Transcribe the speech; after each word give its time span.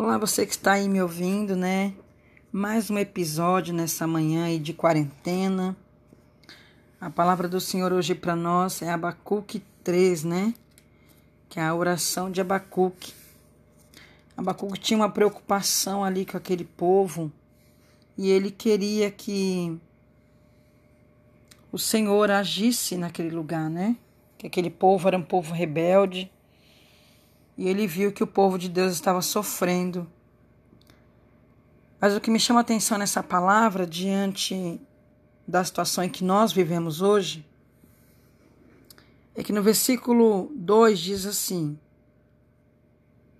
Olá, 0.00 0.16
você 0.16 0.46
que 0.46 0.52
está 0.52 0.74
aí 0.74 0.88
me 0.88 1.02
ouvindo, 1.02 1.56
né? 1.56 1.92
Mais 2.52 2.88
um 2.88 2.96
episódio 2.96 3.74
nessa 3.74 4.06
manhã 4.06 4.44
aí 4.44 4.56
de 4.60 4.72
quarentena. 4.72 5.76
A 7.00 7.10
palavra 7.10 7.48
do 7.48 7.60
Senhor 7.60 7.92
hoje 7.92 8.14
para 8.14 8.36
nós 8.36 8.80
é 8.80 8.90
Abacuque 8.90 9.60
3, 9.82 10.22
né? 10.22 10.54
Que 11.48 11.58
é 11.58 11.64
a 11.64 11.74
oração 11.74 12.30
de 12.30 12.40
Abacuque. 12.40 13.12
Abacuque 14.36 14.78
tinha 14.78 15.00
uma 15.00 15.10
preocupação 15.10 16.04
ali 16.04 16.24
com 16.24 16.36
aquele 16.36 16.62
povo 16.62 17.32
e 18.16 18.30
ele 18.30 18.52
queria 18.52 19.10
que 19.10 19.76
o 21.72 21.78
Senhor 21.78 22.30
agisse 22.30 22.96
naquele 22.96 23.30
lugar, 23.30 23.68
né? 23.68 23.96
Que 24.38 24.46
aquele 24.46 24.70
povo 24.70 25.08
era 25.08 25.18
um 25.18 25.24
povo 25.24 25.52
rebelde 25.52 26.30
e 27.58 27.68
ele 27.68 27.88
viu 27.88 28.12
que 28.12 28.22
o 28.22 28.26
povo 28.26 28.56
de 28.56 28.68
Deus 28.68 28.92
estava 28.92 29.20
sofrendo. 29.20 30.06
Mas 32.00 32.16
o 32.16 32.20
que 32.20 32.30
me 32.30 32.38
chama 32.38 32.60
a 32.60 32.62
atenção 32.62 32.96
nessa 32.96 33.20
palavra, 33.20 33.84
diante 33.84 34.80
da 35.46 35.64
situação 35.64 36.04
em 36.04 36.08
que 36.08 36.22
nós 36.22 36.52
vivemos 36.52 37.02
hoje, 37.02 37.44
é 39.34 39.42
que 39.42 39.52
no 39.52 39.60
versículo 39.60 40.52
2 40.54 41.00
diz 41.00 41.26
assim: 41.26 41.76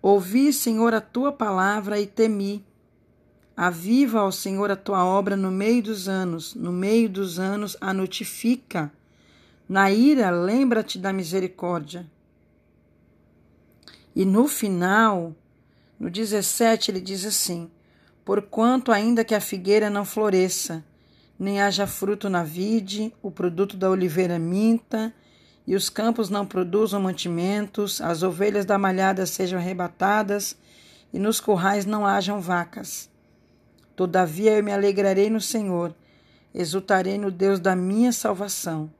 Ouvi, 0.02 0.52
Senhor, 0.52 0.92
a 0.92 1.00
tua 1.00 1.30
palavra 1.30 2.00
e 2.00 2.06
temi. 2.06 2.66
Aviva, 3.56 4.20
ao 4.20 4.32
Senhor, 4.32 4.70
a 4.70 4.76
tua 4.76 5.04
obra 5.04 5.36
no 5.36 5.50
meio 5.50 5.82
dos 5.82 6.08
anos, 6.08 6.54
no 6.54 6.72
meio 6.72 7.08
dos 7.08 7.38
anos 7.38 7.76
a 7.80 7.94
notifica. 7.94 8.92
Na 9.68 9.92
ira, 9.92 10.30
lembra-te 10.30 10.98
da 10.98 11.12
misericórdia. 11.12 12.08
E 14.14 14.24
no 14.24 14.48
final, 14.48 15.34
no 15.98 16.10
17, 16.10 16.90
ele 16.90 17.00
diz 17.00 17.24
assim: 17.24 17.70
Porquanto, 18.24 18.92
ainda 18.92 19.24
que 19.24 19.34
a 19.34 19.40
figueira 19.40 19.88
não 19.88 20.04
floresça, 20.04 20.84
nem 21.38 21.60
haja 21.60 21.86
fruto 21.86 22.28
na 22.28 22.42
vide, 22.42 23.12
o 23.22 23.30
produto 23.30 23.76
da 23.76 23.88
oliveira 23.88 24.38
minta, 24.38 25.14
e 25.66 25.74
os 25.74 25.88
campos 25.88 26.30
não 26.30 26.46
produzam 26.46 27.00
mantimentos, 27.00 28.00
as 28.00 28.22
ovelhas 28.22 28.64
da 28.64 28.78
malhada 28.78 29.26
sejam 29.26 29.58
arrebatadas, 29.58 30.56
e 31.12 31.18
nos 31.18 31.40
currais 31.40 31.86
não 31.86 32.06
hajam 32.06 32.40
vacas. 32.40 33.08
Todavia 33.94 34.52
eu 34.52 34.64
me 34.64 34.72
alegrarei 34.72 35.28
no 35.30 35.40
Senhor, 35.40 35.94
exultarei 36.54 37.18
no 37.18 37.30
Deus 37.30 37.58
da 37.60 37.74
minha 37.74 38.12
salvação. 38.12 38.90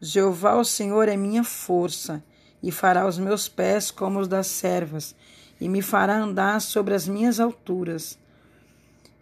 Jeová, 0.00 0.54
o 0.54 0.64
Senhor, 0.64 1.08
é 1.08 1.16
minha 1.16 1.42
força 1.42 2.22
e 2.62 2.70
fará 2.70 3.06
os 3.06 3.18
meus 3.18 3.48
pés 3.48 3.90
como 3.90 4.20
os 4.20 4.28
das 4.28 4.46
servas, 4.46 5.14
e 5.60 5.68
me 5.68 5.82
fará 5.82 6.18
andar 6.18 6.60
sobre 6.60 6.94
as 6.94 7.06
minhas 7.06 7.40
alturas. 7.40 8.18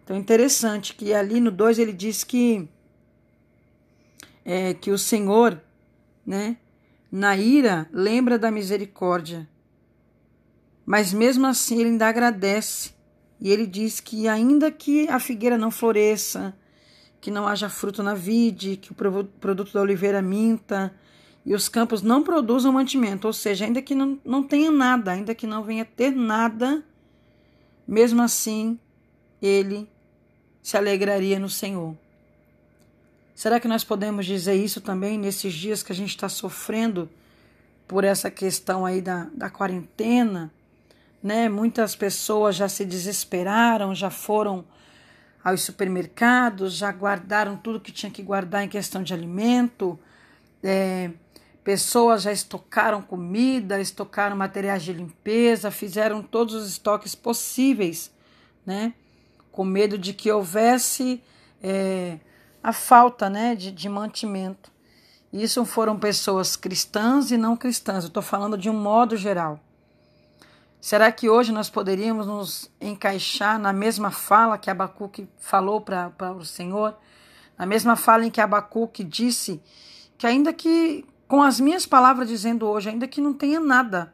Então 0.03 0.15
interessante 0.15 0.93
que 0.95 1.13
ali 1.13 1.39
no 1.39 1.51
2 1.51 1.79
ele 1.79 1.93
diz 1.93 2.23
que 2.23 2.67
é, 4.45 4.73
que 4.73 4.91
o 4.91 4.97
Senhor, 4.97 5.61
né, 6.25 6.55
na 7.11 7.35
ira, 7.35 7.89
lembra 7.91 8.39
da 8.39 8.49
misericórdia. 8.49 9.47
Mas 10.85 11.11
mesmo 11.11 11.45
assim 11.45 11.81
ele 11.81 11.89
ainda 11.89 12.07
agradece. 12.07 12.91
E 13.41 13.51
ele 13.51 13.67
diz 13.67 13.99
que 13.99 14.27
ainda 14.27 14.71
que 14.71 15.07
a 15.09 15.19
figueira 15.19 15.57
não 15.57 15.69
floresça, 15.69 16.55
que 17.19 17.29
não 17.29 17.45
haja 17.45 17.69
fruto 17.69 18.01
na 18.01 18.13
vide, 18.13 18.77
que 18.77 18.91
o 18.91 18.95
produto 18.95 19.73
da 19.73 19.81
oliveira 19.81 20.21
minta, 20.21 20.93
e 21.47 21.55
os 21.55 21.69
campos 21.69 22.01
não 22.01 22.21
produzam 22.21 22.73
mantimento, 22.73 23.25
ou 23.25 23.31
seja, 23.31 23.63
ainda 23.63 23.81
que 23.81 23.95
não, 23.95 24.19
não 24.25 24.43
tenha 24.43 24.69
nada, 24.69 25.11
ainda 25.11 25.33
que 25.33 25.47
não 25.47 25.63
venha 25.63 25.85
ter 25.85 26.11
nada, 26.11 26.83
mesmo 27.87 28.21
assim 28.21 28.77
ele 29.41 29.89
se 30.61 30.75
alegraria 30.75 31.39
no 31.39 31.47
Senhor. 31.47 31.95
Será 33.33 33.61
que 33.61 33.67
nós 33.67 33.85
podemos 33.85 34.25
dizer 34.25 34.55
isso 34.55 34.81
também 34.81 35.17
nesses 35.17 35.53
dias 35.53 35.81
que 35.81 35.93
a 35.93 35.95
gente 35.95 36.09
está 36.09 36.27
sofrendo 36.27 37.09
por 37.87 38.03
essa 38.03 38.29
questão 38.29 38.85
aí 38.85 39.01
da, 39.01 39.29
da 39.33 39.49
quarentena? 39.49 40.51
Né? 41.23 41.47
Muitas 41.47 41.95
pessoas 41.95 42.57
já 42.57 42.67
se 42.67 42.83
desesperaram, 42.83 43.95
já 43.95 44.09
foram 44.09 44.65
aos 45.41 45.61
supermercados, 45.61 46.73
já 46.73 46.91
guardaram 46.91 47.55
tudo 47.55 47.79
que 47.79 47.93
tinha 47.93 48.11
que 48.11 48.21
guardar 48.21 48.65
em 48.65 48.67
questão 48.67 49.01
de 49.01 49.13
alimento. 49.13 49.97
É, 50.61 51.11
Pessoas 51.67 52.21
já 52.21 52.31
estocaram 52.31 53.01
comida, 53.01 53.81
estocaram 53.81 54.37
materiais 54.37 54.83
de 54.83 54.93
limpeza, 54.93 55.69
fizeram 55.69 56.23
todos 56.23 56.55
os 56.55 56.69
estoques 56.69 57.13
possíveis, 57.13 58.09
né? 58.65 58.93
Com 59.51 59.65
medo 59.65 59.97
de 59.97 60.13
que 60.13 60.31
houvesse 60.31 61.21
é, 61.61 62.19
a 62.63 62.71
falta 62.71 63.29
né, 63.29 63.53
de, 63.53 63.69
de 63.69 63.89
mantimento. 63.89 64.71
Isso 65.33 65.65
foram 65.65 65.99
pessoas 65.99 66.55
cristãs 66.55 67.31
e 67.31 67.37
não 67.37 67.57
cristãs. 67.57 68.05
Eu 68.05 68.07
estou 68.07 68.23
falando 68.23 68.57
de 68.57 68.69
um 68.69 68.79
modo 68.81 69.17
geral. 69.17 69.59
Será 70.79 71.11
que 71.11 71.27
hoje 71.27 71.51
nós 71.51 71.69
poderíamos 71.69 72.25
nos 72.25 72.71
encaixar 72.79 73.59
na 73.59 73.73
mesma 73.73 74.09
fala 74.09 74.57
que 74.57 74.69
Abacuque 74.69 75.27
falou 75.37 75.81
para 75.81 76.31
o 76.31 76.45
Senhor? 76.45 76.95
Na 77.57 77.65
mesma 77.65 77.97
fala 77.97 78.25
em 78.25 78.31
que 78.31 78.39
Abacuque 78.39 79.03
disse 79.03 79.61
que 80.17 80.25
ainda 80.25 80.53
que 80.53 81.03
com 81.27 81.41
as 81.41 81.59
minhas 81.59 81.85
palavras 81.85 82.27
dizendo 82.27 82.67
hoje, 82.67 82.89
ainda 82.89 83.07
que 83.07 83.19
não 83.19 83.33
tenha 83.33 83.59
nada, 83.59 84.13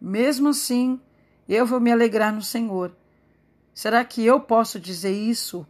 mesmo 0.00 0.50
assim, 0.50 1.00
eu 1.48 1.66
vou 1.66 1.80
me 1.80 1.90
alegrar 1.90 2.32
no 2.32 2.42
Senhor. 2.42 2.94
Será 3.72 4.04
que 4.04 4.24
eu 4.24 4.38
posso 4.40 4.78
dizer 4.78 5.12
isso 5.12 5.66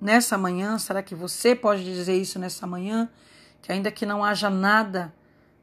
nessa 0.00 0.36
manhã? 0.36 0.78
Será 0.78 1.02
que 1.02 1.14
você 1.14 1.54
pode 1.54 1.84
dizer 1.84 2.16
isso 2.16 2.38
nessa 2.38 2.66
manhã? 2.66 3.08
Que 3.62 3.70
ainda 3.70 3.90
que 3.90 4.04
não 4.04 4.24
haja 4.24 4.50
nada, 4.50 5.14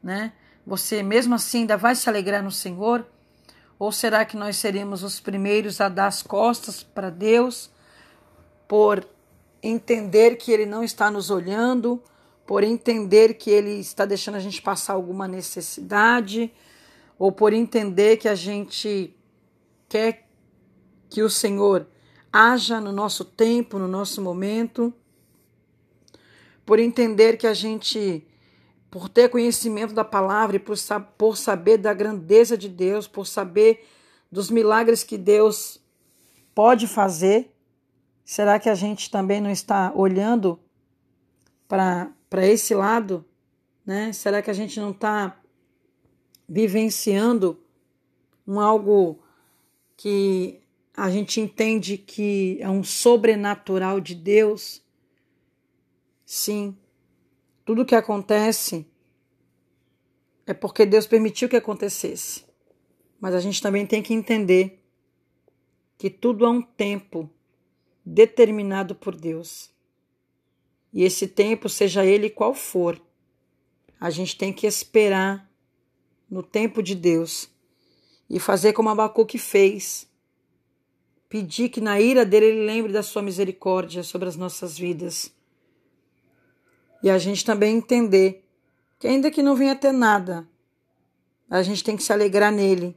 né? 0.02 0.32
Você 0.66 1.02
mesmo 1.02 1.34
assim 1.34 1.60
ainda 1.60 1.76
vai 1.76 1.94
se 1.94 2.08
alegrar 2.08 2.42
no 2.42 2.50
Senhor? 2.50 3.06
Ou 3.78 3.92
será 3.92 4.24
que 4.24 4.36
nós 4.36 4.56
seremos 4.56 5.02
os 5.02 5.20
primeiros 5.20 5.80
a 5.80 5.88
dar 5.88 6.06
as 6.06 6.22
costas 6.22 6.82
para 6.82 7.10
Deus 7.10 7.70
por 8.66 9.06
entender 9.62 10.36
que 10.36 10.50
Ele 10.50 10.64
não 10.64 10.82
está 10.82 11.10
nos 11.10 11.30
olhando, 11.30 12.02
por 12.46 12.64
entender 12.64 13.34
que 13.34 13.50
ele 13.50 13.78
está 13.80 14.04
deixando 14.04 14.36
a 14.36 14.40
gente 14.40 14.60
passar 14.60 14.94
alguma 14.94 15.28
necessidade, 15.28 16.52
ou 17.18 17.30
por 17.30 17.52
entender 17.52 18.16
que 18.16 18.28
a 18.28 18.34
gente 18.34 19.16
quer 19.88 20.28
que 21.08 21.22
o 21.22 21.30
Senhor 21.30 21.86
haja 22.32 22.80
no 22.80 22.90
nosso 22.90 23.24
tempo, 23.24 23.78
no 23.78 23.86
nosso 23.86 24.20
momento, 24.22 24.92
por 26.64 26.78
entender 26.78 27.36
que 27.36 27.46
a 27.46 27.54
gente, 27.54 28.26
por 28.90 29.08
ter 29.08 29.28
conhecimento 29.28 29.92
da 29.92 30.04
palavra 30.04 30.56
e 30.56 30.58
por, 30.58 30.76
por 31.18 31.36
saber 31.36 31.76
da 31.76 31.92
grandeza 31.92 32.56
de 32.56 32.68
Deus, 32.68 33.06
por 33.06 33.26
saber 33.26 33.86
dos 34.30 34.50
milagres 34.50 35.04
que 35.04 35.18
Deus 35.18 35.80
pode 36.54 36.86
fazer, 36.86 37.54
será 38.24 38.58
que 38.58 38.70
a 38.70 38.74
gente 38.74 39.10
também 39.10 39.40
não 39.40 39.50
está 39.50 39.92
olhando 39.94 40.58
para 41.72 42.46
esse 42.46 42.74
lado, 42.74 43.24
né? 43.86 44.12
Será 44.12 44.42
que 44.42 44.50
a 44.50 44.52
gente 44.52 44.78
não 44.78 44.90
está 44.90 45.40
vivenciando 46.46 47.58
um 48.46 48.60
algo 48.60 49.22
que 49.96 50.60
a 50.94 51.10
gente 51.10 51.40
entende 51.40 51.96
que 51.96 52.58
é 52.60 52.68
um 52.68 52.84
sobrenatural 52.84 54.02
de 54.02 54.14
Deus? 54.14 54.82
Sim, 56.26 56.76
tudo 57.64 57.86
que 57.86 57.94
acontece 57.94 58.86
é 60.44 60.52
porque 60.52 60.84
Deus 60.84 61.06
permitiu 61.06 61.48
que 61.48 61.56
acontecesse. 61.56 62.44
Mas 63.18 63.34
a 63.34 63.40
gente 63.40 63.62
também 63.62 63.86
tem 63.86 64.02
que 64.02 64.12
entender 64.12 64.78
que 65.96 66.10
tudo 66.10 66.44
há 66.44 66.50
um 66.50 66.60
tempo 66.60 67.30
determinado 68.04 68.94
por 68.94 69.16
Deus. 69.16 69.71
E 70.92 71.04
esse 71.04 71.26
tempo, 71.26 71.68
seja 71.68 72.04
ele 72.04 72.28
qual 72.28 72.52
for, 72.52 73.00
a 73.98 74.10
gente 74.10 74.36
tem 74.36 74.52
que 74.52 74.66
esperar 74.66 75.50
no 76.28 76.42
tempo 76.42 76.82
de 76.82 76.94
Deus 76.94 77.48
e 78.28 78.40
fazer 78.40 78.72
como 78.72 78.88
Abacuque 78.88 79.38
fez. 79.38 80.08
Pedir 81.28 81.68
que 81.68 81.80
na 81.80 82.00
ira 82.00 82.26
dele 82.26 82.46
ele 82.46 82.66
lembre 82.66 82.92
da 82.92 83.02
sua 83.02 83.22
misericórdia 83.22 84.02
sobre 84.02 84.28
as 84.28 84.36
nossas 84.36 84.76
vidas. 84.76 85.32
E 87.02 87.08
a 87.08 87.18
gente 87.18 87.44
também 87.44 87.76
entender 87.76 88.44
que, 88.98 89.08
ainda 89.08 89.30
que 89.30 89.42
não 89.42 89.56
venha 89.56 89.74
ter 89.74 89.92
nada, 89.92 90.48
a 91.48 91.62
gente 91.62 91.84
tem 91.84 91.96
que 91.96 92.02
se 92.02 92.12
alegrar 92.12 92.52
nele, 92.52 92.96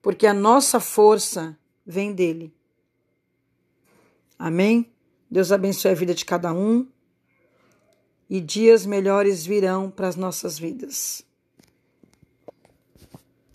porque 0.00 0.26
a 0.26 0.34
nossa 0.34 0.78
força 0.78 1.58
vem 1.84 2.12
dele. 2.12 2.54
Amém? 4.38 4.93
Deus 5.34 5.50
abençoe 5.50 5.90
a 5.90 5.94
vida 5.94 6.14
de 6.14 6.24
cada 6.24 6.52
um 6.52 6.86
e 8.30 8.40
dias 8.40 8.86
melhores 8.86 9.44
virão 9.44 9.90
para 9.90 10.06
as 10.06 10.14
nossas 10.14 10.56
vidas. 10.56 11.24